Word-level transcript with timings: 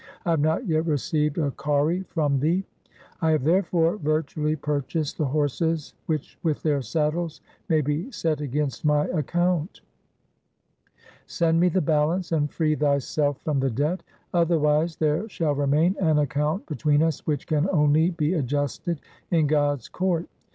I 0.25 0.31
have 0.31 0.39
not 0.39 0.65
yet 0.65 0.87
received 0.87 1.37
a 1.37 1.51
kauri 1.51 2.01
from 2.09 2.39
thee. 2.39 2.63
I 3.21 3.29
have, 3.29 3.43
therefore, 3.43 3.97
virtually 3.97 4.55
purchased 4.55 5.19
the 5.19 5.25
horses 5.25 5.93
which 6.07 6.39
with 6.41 6.63
their 6.63 6.81
saddles 6.81 7.39
may 7.69 7.81
be 7.81 8.09
set 8.11 8.41
against 8.41 8.83
my 8.83 9.05
account. 9.09 9.81
Send 11.27 11.59
me 11.59 11.69
the 11.69 11.81
balance 11.81 12.31
and 12.31 12.49
free 12.51 12.73
thyself 12.75 13.43
from 13.43 13.59
the 13.59 13.69
debt; 13.69 14.01
otherwise 14.33 14.95
there 14.95 15.29
shall 15.29 15.53
remain 15.53 15.95
an 15.99 16.17
account 16.17 16.65
between 16.65 17.03
us 17.03 17.19
which 17.27 17.45
can 17.45 17.69
only 17.69 18.09
be 18.09 18.33
adjusted 18.33 19.01
in 19.29 19.45
God's 19.45 19.87
court. 19.87 20.25